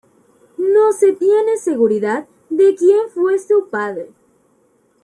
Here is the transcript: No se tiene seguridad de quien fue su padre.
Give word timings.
No 0.57 0.93
se 0.93 1.13
tiene 1.13 1.57
seguridad 1.57 2.27
de 2.49 2.73
quien 2.75 3.07
fue 3.13 3.37
su 3.37 3.69
padre. 3.69 4.09